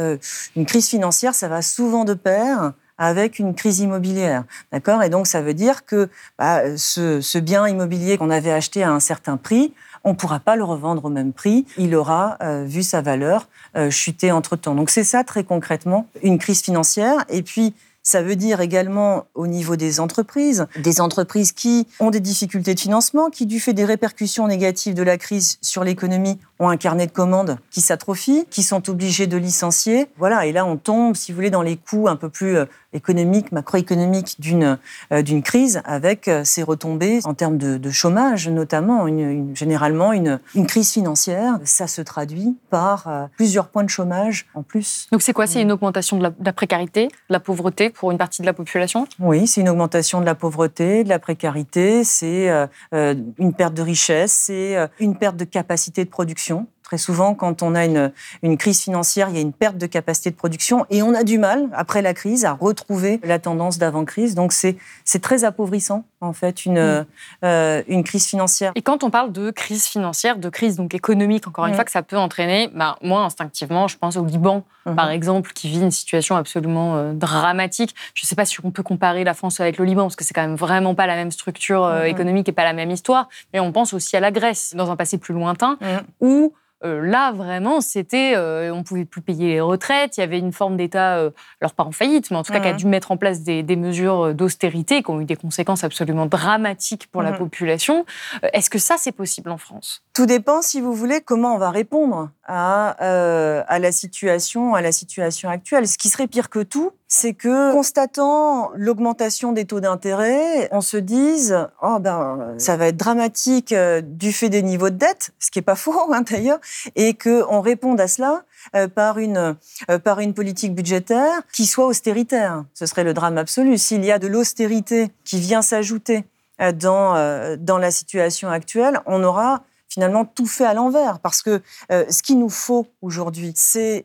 [0.57, 4.45] une crise financière, ça va souvent de pair avec une crise immobilière.
[4.73, 5.03] D'accord?
[5.03, 8.91] Et donc, ça veut dire que bah, ce, ce, bien immobilier qu'on avait acheté à
[8.91, 9.73] un certain prix,
[10.09, 11.67] on ne pourra pas le revendre au même prix.
[11.77, 14.75] Il aura euh, vu sa valeur euh, chuter entre-temps.
[14.75, 17.25] Donc c'est ça très concrètement, une crise financière.
[17.29, 17.75] Et puis
[18.09, 22.81] ça veut dire également au niveau des entreprises, des entreprises qui ont des difficultés de
[22.81, 27.07] financement, qui du fait des répercussions négatives de la crise sur l'économie ont un carnet
[27.07, 30.09] de commandes qui s'atrophie, qui sont obligés de licencier.
[30.17, 32.65] Voilà, et là on tombe, si vous voulez, dans les coûts un peu plus euh,
[32.93, 34.79] économiques, macroéconomiques d'une
[35.13, 39.07] euh, d'une crise, avec euh, ses retombées en termes de, chômage, notamment.
[39.07, 44.63] Une, généralement, une, une, crise financière, ça se traduit par plusieurs points de chômage en
[44.63, 45.09] plus.
[45.13, 45.47] Donc c'est quoi?
[45.47, 47.91] C'est une augmentation de la, de la précarité, de la pauvreté?
[47.99, 49.07] Pour une partie de la population?
[49.19, 53.75] Oui, c'est une augmentation de la pauvreté, de la précarité, c'est euh, euh, une perte
[53.75, 56.69] de richesse, c'est euh, une perte de capacité de production.
[56.89, 59.85] Très souvent, quand on a une, une, crise financière, il y a une perte de
[59.85, 63.77] capacité de production et on a du mal, après la crise, à retrouver la tendance
[63.77, 64.35] d'avant-crise.
[64.35, 64.79] Donc, c'est
[65.21, 67.05] très appauvrissant, en fait, une,
[67.45, 68.73] euh, une crise financière.
[68.75, 71.91] Et quand on parle de crise financière, de crise donc économique, encore une fois, que
[71.91, 74.95] ça peut entraîner, bah, moi, instinctivement, je pense au Liban, mm-hmm.
[74.95, 77.95] par exemple, qui vit une situation absolument euh, dramatique.
[78.15, 80.25] Je ne sais pas si on peut comparer la France avec le Liban, parce que
[80.25, 82.07] c'est quand même vraiment pas la même structure euh, mm-hmm.
[82.07, 83.29] économique et pas la même histoire.
[83.53, 85.99] Mais on pense aussi à la Grèce, dans un passé plus lointain, mm.
[86.23, 90.17] où euh, là, vraiment, c'était, euh, on pouvait plus payer les retraites.
[90.17, 92.61] Il y avait une forme d'État, euh, alors pas en faillite, mais en tout cas
[92.61, 96.27] qui a dû mettre en place des, mesures d'austérité qui ont eu des conséquences absolument
[96.27, 98.05] dramatiques pour la population.
[98.53, 100.03] Est-ce que ça, c'est possible en France?
[100.15, 104.93] Tout dépend, si vous voulez, comment on va répondre à, à la situation, à la
[104.93, 105.87] situation actuelle.
[105.87, 110.99] Ce qui serait pire que tout, c'est que, constatant l'augmentation des taux d'intérêt, on se
[110.99, 115.59] dise oh ben ça va être dramatique du fait des niveaux de dette, ce qui
[115.59, 116.61] est pas faux hein, d'ailleurs,
[116.95, 118.45] et qu'on réponde à cela
[118.75, 119.57] euh, par une,
[119.89, 122.65] euh, par une politique budgétaire qui soit austéritaire.
[122.75, 123.79] Ce serait le drame absolu.
[123.79, 126.25] S'il y a de l'austérité qui vient s'ajouter
[126.61, 131.19] euh, dans, dans la situation actuelle, on aura finalement tout fait à l'envers.
[131.21, 134.05] Parce que ce qu'il nous faut aujourd'hui, c'est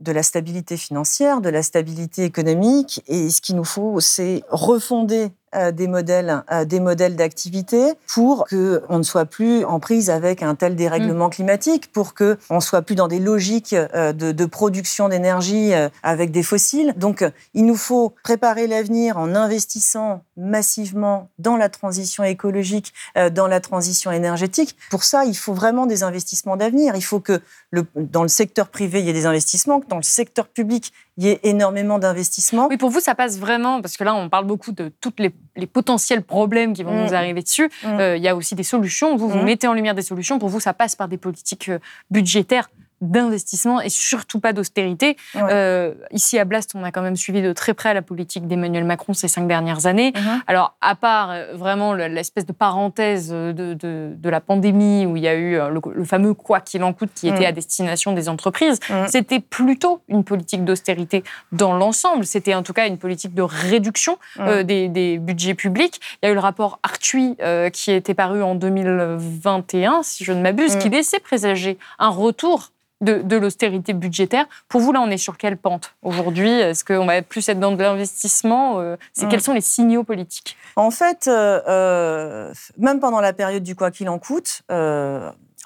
[0.00, 3.02] de la stabilité financière, de la stabilité économique.
[3.06, 5.30] Et ce qu'il nous faut, c'est refonder
[5.72, 10.42] des modèles, euh, des modèles d'activité pour que on ne soit plus en prise avec
[10.42, 11.30] un tel dérèglement mm.
[11.30, 16.30] climatique, pour que on soit plus dans des logiques euh, de, de production d'énergie avec
[16.30, 16.94] des fossiles.
[16.96, 22.92] Donc, il nous faut préparer l'avenir en investissant massivement dans la transition écologique,
[23.32, 24.76] dans la transition énergétique.
[24.90, 26.96] Pour ça, il faut vraiment des investissements d'avenir.
[26.96, 29.96] Il faut que le, dans le secteur privé, il y ait des investissements, que dans
[29.96, 32.66] le secteur public, il y ait énormément d'investissements.
[32.68, 35.30] Oui, pour vous, ça passe vraiment, parce que là, on parle beaucoup de tous les,
[35.66, 37.14] potentiels problèmes qui vont nous mm.
[37.14, 37.70] arriver dessus.
[37.84, 37.86] Mm.
[38.00, 39.16] Euh, il y a aussi des solutions.
[39.16, 39.44] Vous, vous mm.
[39.44, 40.38] mettez en lumière des solutions.
[40.38, 41.78] Pour vous, ça passe par des politiques euh,
[42.10, 45.16] budgétaires d'investissement et surtout pas d'austérité.
[45.36, 48.84] Euh, ici à Blast, on a quand même suivi de très près la politique d'Emmanuel
[48.84, 50.12] Macron ces cinq dernières années.
[50.12, 50.40] Uh-huh.
[50.46, 55.22] Alors, à part euh, vraiment l'espèce de parenthèse de, de, de, la pandémie où il
[55.22, 58.28] y a eu euh, le, fameux quoi qu'il en coûte qui était à destination des
[58.28, 62.24] entreprises, c'était plutôt une politique d'austérité dans l'ensemble.
[62.24, 64.18] C'était en tout cas une politique de réduction
[64.64, 66.00] des, des, budgets publics.
[66.22, 67.36] Il y a eu le rapport Arthuis
[67.72, 73.36] qui était paru en 2021, si je ne m'abuse, qui laissait présager un retour de,
[73.36, 74.46] l'austérité budgétaire.
[74.68, 76.50] Pour vous, là, on est sur quelle pente aujourd'hui?
[76.50, 78.80] Est-ce qu'on va plus être dans de l'investissement?
[78.80, 80.56] Euh, C'est Quels sont les signaux politiques?
[80.76, 84.62] En fait, euh, euh, même pendant la période du quoi qu'il en coûte,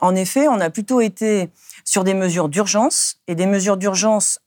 [0.01, 1.51] en effet, on a plutôt été
[1.85, 4.41] sur des mesures d'urgence et des mesures d'urgence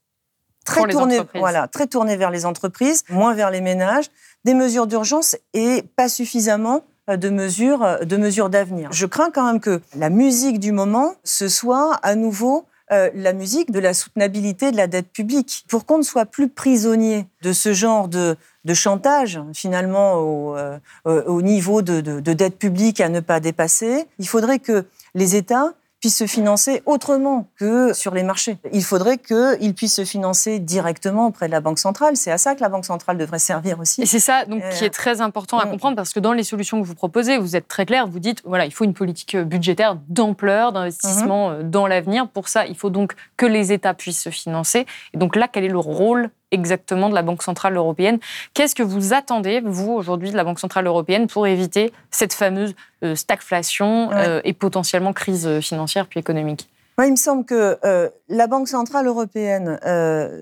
[0.66, 4.06] très tournées, voilà, très tournées vers les entreprises, moins vers les ménages,
[4.44, 8.92] des mesures d'urgence et pas suffisamment de mesures de mesures d'avenir.
[8.92, 13.34] Je crains quand même que la musique du moment ce soit à nouveau euh, la
[13.34, 15.66] musique de la soutenabilité de la dette publique.
[15.68, 18.38] Pour qu'on ne soit plus prisonnier de ce genre de,
[18.74, 24.28] chantage, finalement, au, euh, au niveau de, de dette publique à ne pas dépasser, il
[24.28, 28.58] faudrait que les États puisse se financer autrement que sur les marchés.
[28.72, 32.16] Il faudrait qu'il puisse se financer directement auprès de la Banque centrale.
[32.16, 34.02] C'est à ça que la Banque centrale devrait servir aussi.
[34.02, 35.72] Et c'est ça donc, qui est très important à mm.
[35.72, 38.42] comprendre parce que dans les solutions que vous proposez, vous êtes très clair, vous dites,
[38.46, 41.70] voilà, il faut une politique budgétaire d'ampleur, d'investissement mm-hmm.
[41.70, 42.28] dans l'avenir.
[42.28, 44.86] Pour ça, il faut donc que les États puissent se financer.
[45.14, 48.20] Et donc là, quel est le rôle exactement de la Banque Centrale Européenne.
[48.54, 52.74] Qu'est-ce que vous attendez, vous, aujourd'hui, de la Banque Centrale Européenne pour éviter cette fameuse
[53.04, 56.70] euh, stagflation euh, et potentiellement crise financière puis économique?
[57.04, 59.80] Il me semble que euh, la Banque Centrale Européenne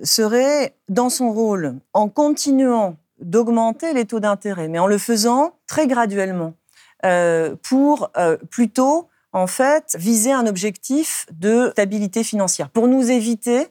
[0.04, 5.88] serait dans son rôle en continuant d'augmenter les taux d'intérêt, mais en le faisant très
[5.88, 6.54] graduellement,
[7.62, 8.10] pour
[8.50, 13.66] plutôt en fait viser un objectif de stabilité financière, pour nous éviter euh,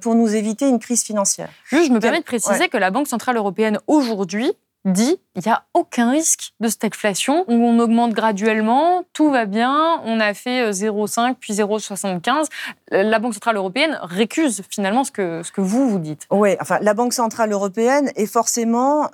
[0.00, 1.48] pour nous éviter une crise financière.
[1.70, 4.52] je me permets de préciser que la Banque Centrale Européenne, aujourd'hui,
[4.84, 10.20] dit il n'y a aucun risque de stagflation, on augmente graduellement, tout va bien, on
[10.20, 12.46] a fait 0,5 euh, puis 0,75.
[12.92, 16.26] Euh, la Banque Centrale Européenne récuse finalement ce que, ce que vous, vous dites.
[16.30, 19.08] Oui, enfin, la Banque Centrale Européenne est forcément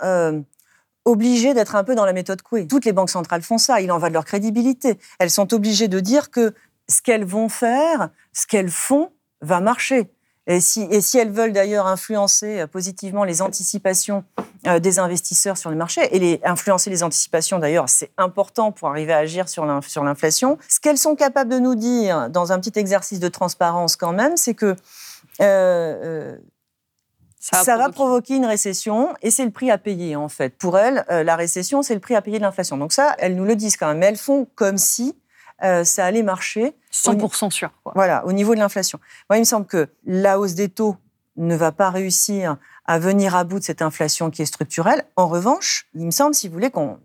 [1.07, 2.66] obligée d'être un peu dans la méthode Coué.
[2.66, 4.99] Toutes les banques centrales font ça, il en va de leur crédibilité.
[5.18, 6.55] Elles sont obligées de dire que
[6.88, 10.11] ce qu'elles vont faire, ce qu'elles font, va marcher.
[10.50, 14.24] Et si, et si elles veulent d'ailleurs influencer euh, positivement les anticipations
[14.66, 18.88] euh, des investisseurs sur le marché, et les, influencer les anticipations d'ailleurs, c'est important pour
[18.88, 22.76] arriver à agir sur l'inflation, ce qu'elles sont capables de nous dire dans un petit
[22.80, 24.74] exercice de transparence quand même, c'est que
[25.40, 26.36] euh,
[27.38, 30.58] ça, va, provoquer une récession et c'est le prix à payer en fait.
[30.58, 32.76] Pour elles, la récession, c'est le prix à payer de l'inflation.
[32.76, 33.98] Donc ça, elles nous le disent quand même.
[33.98, 35.14] Mais elles font comme si
[35.62, 36.75] euh, ça allait marcher.
[36.92, 37.70] 100% sûr.
[37.94, 38.99] Voilà, au niveau de l'inflation.
[39.29, 40.96] Moi, il me semble que la hausse des taux
[41.37, 45.05] ne va pas réussir à venir à bout de cette inflation qui est structurelle.
[45.16, 46.99] En revanche, il me semble, si vous voulez, qu'on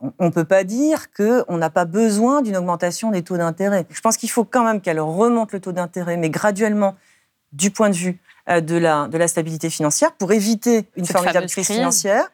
[0.00, 3.86] on ne peut pas dire qu'on n'a pas besoin d'une augmentation des taux d'intérêt.
[3.90, 6.96] Je pense qu'il faut quand même qu'elle remonte le taux d'intérêt, mais graduellement,
[7.52, 11.46] du point de vue euh, de la, de la stabilité financière, pour éviter une formidable
[11.46, 12.28] crise financière.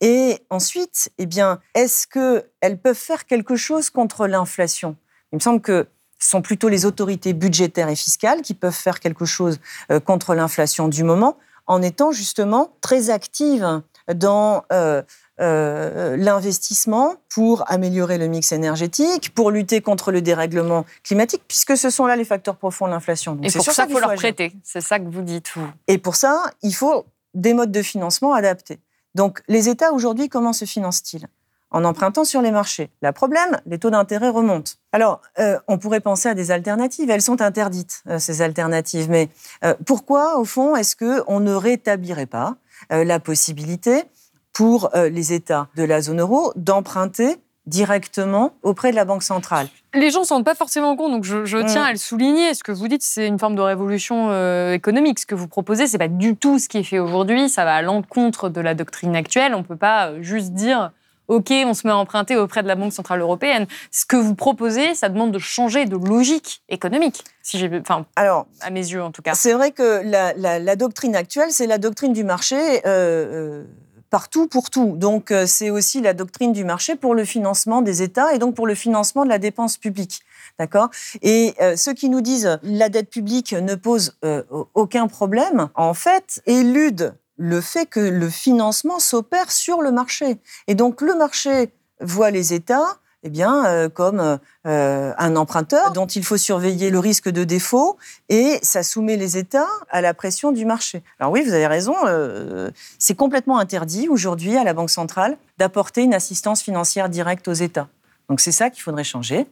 [0.00, 4.96] Et ensuite, eh bien, est-ce qu'elles peuvent faire quelque chose contre l'inflation?
[5.32, 5.86] Il me semble que
[6.18, 9.60] ce sont plutôt les autorités budgétaires et fiscales qui peuvent faire quelque chose
[9.90, 11.36] euh, contre l'inflation du moment,
[11.66, 15.02] en étant justement très actives dans euh,
[15.40, 21.90] euh, l'investissement pour améliorer le mix énergétique, pour lutter contre le dérèglement climatique, puisque ce
[21.90, 23.38] sont là les facteurs profonds de l'inflation.
[23.42, 24.52] Et pour ça, il faut leur prêter.
[24.64, 25.68] C'est ça que vous dites, vous.
[25.86, 28.80] Et pour ça, il faut des modes de financement adaptés.
[29.14, 31.26] Donc, les États aujourd'hui, comment se financent-ils?
[31.70, 32.90] En empruntant sur les marchés.
[33.02, 34.72] Le problème, les taux d'intérêt remontent.
[34.92, 37.10] Alors, euh, on pourrait penser à des alternatives.
[37.10, 39.10] Elles sont interdites, euh, ces alternatives.
[39.10, 39.28] Mais
[39.64, 42.56] euh, pourquoi, au fond, est-ce qu'on ne rétablirait pas
[42.90, 44.04] la possibilité
[44.52, 49.66] pour les États de la zone euro d'emprunter directement auprès de la Banque centrale?
[49.94, 51.66] Les gens ne s'en rendent pas forcément compte, donc je, mm.
[51.66, 52.54] tiens à le souligner.
[52.54, 54.30] Ce que vous dites, c'est une forme de révolution
[54.72, 55.18] économique.
[55.18, 57.48] Ce que vous proposez, c'est pas du tout ce qui est fait aujourd'hui.
[57.48, 59.56] Ça va à l'encontre de la doctrine actuelle.
[59.56, 60.92] On ne peut pas juste dire
[61.28, 63.66] OK, on se met à emprunter auprès de la Banque Centrale Européenne.
[63.90, 68.46] Ce que vous proposez, ça demande de changer de logique économique, si j'ai, enfin, Alors,
[68.60, 69.34] à mes yeux en tout cas.
[69.34, 72.56] C'est vrai que la, la, la doctrine actuelle, c'est la doctrine du marché.
[72.86, 73.64] Euh, euh,
[74.10, 74.96] partout pour tout.
[74.96, 78.54] Donc euh, c'est aussi la doctrine du marché pour le financement des États et donc
[78.54, 80.20] pour le financement de la dépense publique.
[80.58, 80.88] D'accord?
[81.22, 84.42] Et euh, ceux qui nous disent la dette publique ne pose euh,
[84.74, 90.38] aucun problème, en fait, éludent le fait que le financement s'opère sur le marché.
[90.66, 96.06] Et donc le marché voit les États eh bien, euh, comme euh, un emprunteur dont
[96.06, 97.98] il faut surveiller le risque de défaut
[98.28, 101.02] et ça soumet les États à la pression du marché.
[101.18, 106.02] Alors oui, vous avez raison, euh, c'est complètement interdit aujourd'hui à la Banque centrale d'apporter
[106.02, 107.88] une assistance financière directe aux États.
[108.28, 109.46] Donc c'est ça qu'il faudrait changer.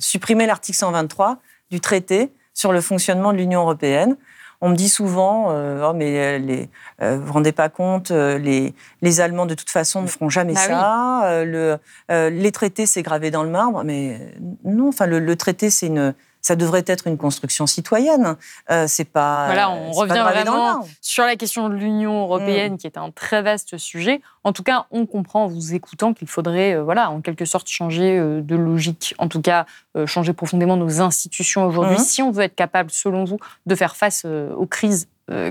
[0.00, 1.38] Supprimer l'article 123
[1.70, 4.16] du traité sur le fonctionnement de l'Union européenne
[4.60, 6.68] on me dit souvent, euh, oh, mais euh, les,
[7.02, 10.54] euh, vous vous rendez pas compte, les, les, Allemands de toute façon ne feront jamais
[10.54, 11.44] bah ça.
[11.44, 14.20] le, les traités, c'est gravé dans le marbre, mais
[14.64, 14.88] non.
[14.88, 16.14] Enfin, le traité, c'est une,
[16.46, 18.36] ça devrait être une construction citoyenne.
[18.70, 19.46] Euh, c'est pas.
[19.46, 22.78] Voilà, on revient vraiment sur la question de l'Union européenne, mm.
[22.78, 24.20] qui est un très vaste sujet.
[24.44, 27.66] En tout cas, on comprend en vous écoutant qu'il faudrait, euh, voilà, en quelque sorte,
[27.66, 29.12] changer euh, de logique.
[29.18, 29.66] En tout cas,
[30.06, 32.04] changer profondément nos institutions aujourd'hui, mm.
[32.04, 35.08] si on veut être capable, selon vous, de faire face aux crises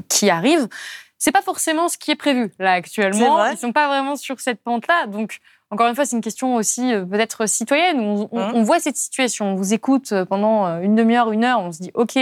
[0.07, 0.69] qui arrivent.
[1.17, 3.45] C'est pas forcément ce qui est prévu là actuellement.
[3.47, 5.39] Ils sont pas vraiment sur cette pente-là, donc
[5.71, 7.97] encore une fois, c'est une question aussi euh, peut-être citoyenne.
[7.97, 8.27] Mmh.
[8.31, 11.71] On, voit cette situation, on vous écoute euh, pendant euh, une demi-heure, une heure, on
[11.71, 12.17] se dit ok,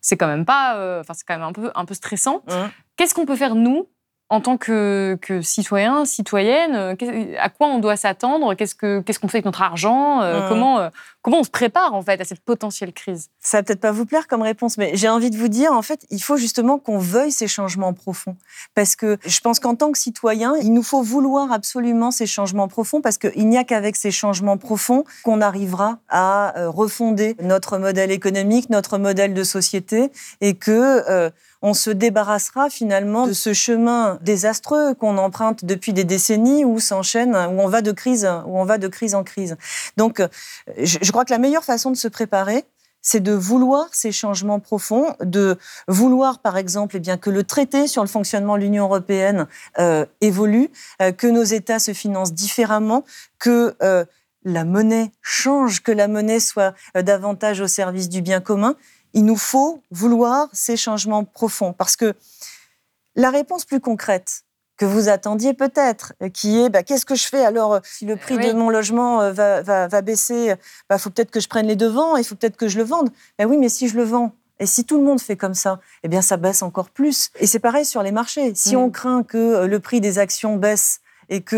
[0.00, 2.42] c'est quand même pas, enfin c'est quand même un peu un peu stressant.
[2.46, 2.52] Mmh.
[2.96, 3.88] Qu'est-ce qu'on peut faire nous
[4.30, 8.54] en tant que, que citoyen, citoyenne, euh, à quoi on doit s'attendre?
[8.54, 10.20] Qu'est-ce qu'on fait avec notre argent?
[10.20, 10.48] Euh, mmh.
[10.50, 10.88] comment, euh,
[11.22, 13.30] comment on se prépare en fait à cette potentielle crise?
[13.40, 15.80] Ça va peut-être pas vous plaire comme réponse, mais j'ai envie de vous dire, en
[15.80, 18.36] fait, il faut justement qu'on veuille ces changements profonds.
[18.74, 22.68] Parce que je pense qu'en tant que citoyen, il nous faut vouloir absolument ces changements
[22.68, 28.10] profonds, parce qu'il n'y a qu'avec ces changements profonds qu'on arrivera à refonder notre modèle
[28.10, 30.10] économique, notre modèle de société,
[30.42, 31.30] et que
[31.62, 37.34] on se débarrassera finalement de ce chemin désastreux qu'on emprunte depuis des décennies où s'enchaîne,
[37.34, 39.56] où on va de crise, où on va de crise en crise.
[39.96, 40.22] Donc,
[40.76, 42.64] je, crois que la meilleure façon de se préparer,
[43.00, 47.86] c'est de vouloir ces changements profonds, de vouloir, par exemple, eh bien, que le traité
[47.86, 49.46] sur le fonctionnement de l'Union européenne
[49.78, 53.04] euh, évolue, euh, que nos États se financent différemment,
[53.38, 54.04] que euh,
[54.44, 58.76] la monnaie change, que la monnaie soit davantage au service du bien commun
[59.14, 61.72] il nous faut vouloir ces changements profonds.
[61.72, 62.14] Parce que
[63.14, 64.44] la réponse plus concrète
[64.76, 68.38] que vous attendiez peut-être, qui est bah, qu'est-ce que je fais alors si le prix
[68.38, 70.56] de mon logement euh, va, baisser Il
[70.88, 73.10] bah, faut peut-être que je prenne les devants, il faut peut-être que je le vende.
[73.38, 75.80] Ben oui, mais si je le vends, et si tout le monde fait comme ça,
[76.04, 77.30] eh bien ça baisse encore plus.
[77.40, 78.54] Et c'est pareil sur les marchés.
[78.54, 78.78] Si mm.
[78.78, 81.56] on craint que euh, le prix des actions baisse et que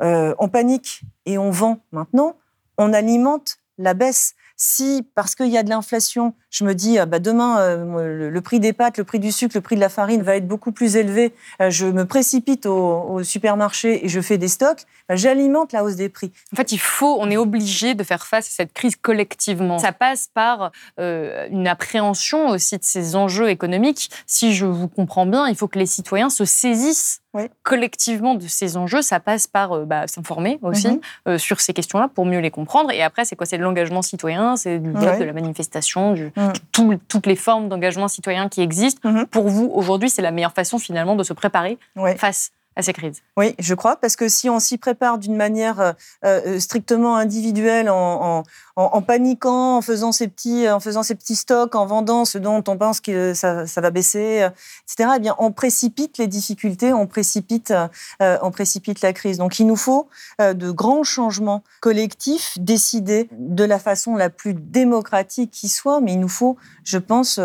[0.00, 2.36] euh, on panique et on vend maintenant,
[2.78, 4.34] on alimente la baisse.
[4.62, 8.40] Si, parce qu'il y a de l'inflation, je me dis, ah bah demain, euh, le,
[8.42, 10.70] prix des pâtes, le prix du sucre, le prix de la farine va être beaucoup
[10.70, 15.72] plus élevé, euh, je me précipite au, supermarché et je fais des stocks, bah, j'alimente
[15.72, 16.30] la hausse des prix.
[16.52, 19.78] En fait, il faut, on est obligé de faire face à cette crise collectivement.
[19.78, 24.10] Ça passe par euh, une appréhension aussi de ces enjeux économiques.
[24.26, 27.22] Si je vous comprends bien, il faut que les citoyens se saisissent
[27.62, 29.02] collectivement de ces enjeux.
[29.02, 31.38] Ça passe par bah, s'informer aussi mhm.
[31.38, 32.90] sur ces questions-là pour mieux les comprendre.
[32.90, 33.46] Et après, c'est quoi?
[33.46, 36.96] C'est de l'engagement citoyen, c'est du vote, de la manifestation, du, Mm.
[37.08, 39.08] toutes les formes d'engagement citoyen qui existent.
[39.08, 39.26] Mm-hmm.
[39.26, 41.78] Pour vous, aujourd'hui, c'est la meilleure façon finalement de se préparer
[42.16, 43.22] face ces crises.
[43.36, 45.92] Oui, je crois, parce que si on s'y prépare d'une manière euh,
[46.24, 48.44] euh, strictement individuelle, en,
[49.06, 52.76] paniquant, en faisant, ces petits, en faisant ces petits stocks, en vendant ce dont on
[52.76, 54.50] pense que ça, va baisser, euh,
[54.84, 57.72] etc., eh bien, on précipite les difficultés, on précipite,
[58.20, 59.38] on précipite la crise.
[59.38, 65.50] Donc il nous faut de grands changements collectifs décidés de la façon la plus démocratique
[65.50, 67.40] qui soit, mais il nous faut, je pense,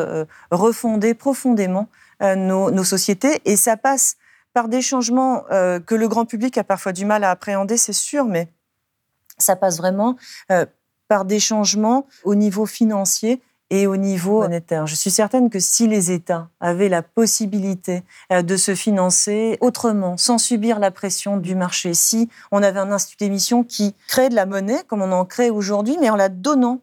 [0.51, 1.87] refonder profondément
[2.21, 3.41] nos sociétés.
[3.45, 4.17] Et ça passe
[4.55, 7.91] par des changements euh, que le grand public a parfois du mal à appréhender, c'est
[7.91, 8.47] sûr, mais
[9.37, 10.15] ça passe vraiment
[10.49, 10.65] euh,
[11.09, 14.87] par des changements au niveau financier et au niveau monétaire.
[14.87, 20.15] Je suis certaine que si les États avaient la possibilité euh, de se financer autrement,
[20.15, 24.35] sans subir la pression du marché, si on avait un institut d'émission qui crée de
[24.35, 26.79] la monnaie, comme on en crée aujourd'hui, mais en la donnant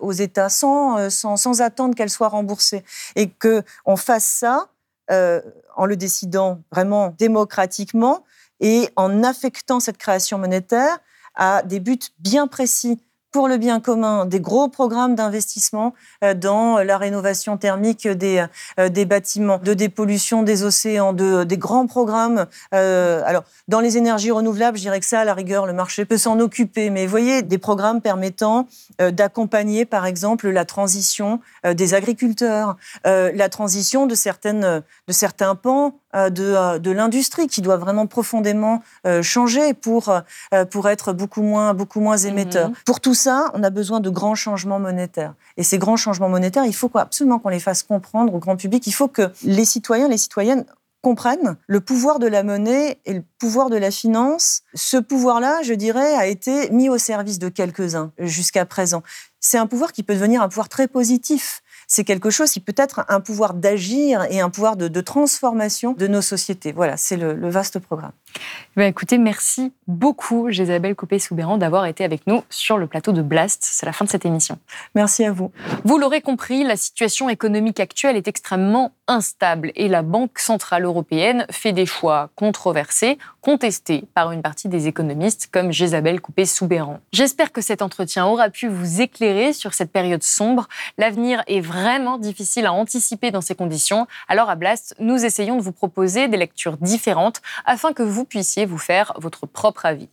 [0.00, 2.82] aux États, sans, sans, sans attendre qu'elle soit remboursée,
[3.14, 4.71] et qu'on fasse ça
[5.10, 5.40] euh,
[5.76, 8.24] en le décidant vraiment démocratiquement
[8.60, 10.98] et en affectant cette création monétaire
[11.34, 13.00] à des buts bien précis
[13.32, 18.44] pour le bien commun, des gros programmes d'investissement euh, dans la rénovation thermique des,
[18.78, 22.46] euh, des bâtiments, de dépollution des océans, de, des grands programmes.
[22.74, 26.04] Euh, alors, dans les énergies renouvelables, je dirais que ça, à la rigueur, le marché
[26.04, 26.90] peut s'en occuper.
[26.90, 28.66] Mais vous voyez, des programmes permettant
[28.98, 36.78] d'accompagner, par exemple, la transition des agriculteurs, la transition de, certaines, de certains pans de,
[36.78, 38.82] de l'industrie qui doit vraiment profondément
[39.22, 40.12] changer pour,
[40.70, 42.68] pour être beaucoup moins, beaucoup moins émetteur.
[42.68, 42.74] Mhm.
[42.84, 45.34] Pour tout ça, on a besoin de grands changements monétaires.
[45.56, 48.86] Et ces grands changements monétaires, il faut absolument qu'on les fasse comprendre au grand public.
[48.86, 50.64] Il faut que les citoyens, les citoyennes
[51.02, 54.62] comprennent le pouvoir de la monnaie et le pouvoir de la finance.
[54.74, 59.02] Ce pouvoir-là, je dirais, a été mis au service de quelques-uns jusqu'à présent.
[59.40, 62.74] C'est un pouvoir qui peut devenir un pouvoir très positif c'est quelque chose qui peut
[62.76, 66.72] être un pouvoir d'agir et un pouvoir de, transformation de nos sociétés.
[66.72, 68.12] Voilà, c'est le, vaste programme.
[68.76, 73.60] Eh écoutez, merci beaucoup, Isabelle Coupé-Soubéran, d'avoir été avec nous sur le plateau de Blast.
[73.62, 74.58] C'est la fin de cette émission.
[74.94, 75.52] Merci à vous.
[75.84, 81.46] Vous l'aurez compris, la situation économique actuelle est extrêmement instable et la Banque Centrale Européenne
[81.50, 87.00] fait des choix controversés, contestés par une partie des économistes comme Isabelle Coupé-Soubéran.
[87.12, 90.68] J'espère que cet entretien aura pu vous éclairer sur cette période sombre.
[90.96, 94.06] L'avenir est vraiment difficile à anticiper dans ces conditions.
[94.28, 98.66] Alors à Blast, nous essayons de vous proposer des lectures différentes afin que vous puissiez
[98.66, 100.08] vous faire votre propre avis.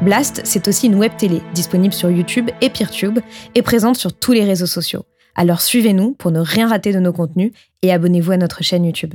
[0.00, 3.20] Blast, c'est aussi une web télé disponible sur YouTube et PeerTube
[3.54, 5.04] et présente sur tous les réseaux sociaux.
[5.34, 7.52] Alors suivez-nous pour ne rien rater de nos contenus
[7.82, 9.14] et abonnez-vous à notre chaîne YouTube.